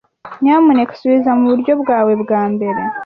[0.41, 2.81] Nyamuneka subiza muburyo bwawe bwambere.